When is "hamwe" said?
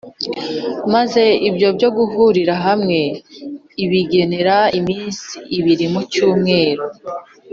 2.65-2.99